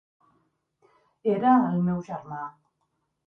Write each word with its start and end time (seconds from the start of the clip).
Era 1.33 1.51
el 1.67 1.85
meu 1.89 2.01
germà. 2.09 2.41